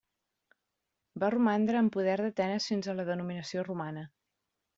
Va 1.23 1.29
romandre 1.35 1.83
en 1.85 1.91
poder 1.97 2.15
d'Atenes 2.23 2.71
fins 2.73 2.91
a 2.91 2.97
la 3.01 3.07
dominació 3.11 3.67
romana. 3.71 4.09